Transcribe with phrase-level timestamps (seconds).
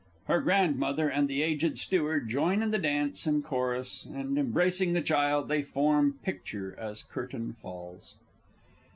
[0.25, 5.01] her Grandmother and the aged Steward joining in the dance and chorus, and embracing the
[5.03, 8.15] child, to form picture as Curtain falls_.